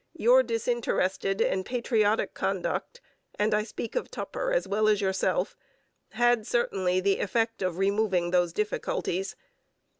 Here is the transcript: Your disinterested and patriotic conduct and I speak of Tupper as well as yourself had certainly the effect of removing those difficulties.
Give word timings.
Your 0.17 0.41
disinterested 0.41 1.43
and 1.43 1.63
patriotic 1.63 2.33
conduct 2.33 3.01
and 3.37 3.53
I 3.53 3.61
speak 3.63 3.95
of 3.95 4.09
Tupper 4.09 4.51
as 4.51 4.67
well 4.67 4.87
as 4.87 4.99
yourself 4.99 5.55
had 6.13 6.47
certainly 6.47 6.99
the 6.99 7.19
effect 7.19 7.61
of 7.61 7.77
removing 7.77 8.31
those 8.31 8.51
difficulties. 8.51 9.35